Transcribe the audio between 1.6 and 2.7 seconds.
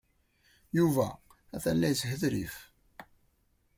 la yeshetrif.